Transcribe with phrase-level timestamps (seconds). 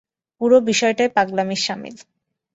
[0.41, 1.95] পুরো বিষয়টাই পাগলামির সামিল।